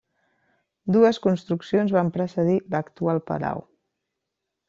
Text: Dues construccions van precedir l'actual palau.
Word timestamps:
Dues 0.95 1.19
construccions 1.25 1.93
van 1.97 2.09
precedir 2.17 2.57
l'actual 2.77 3.23
palau. 3.31 3.65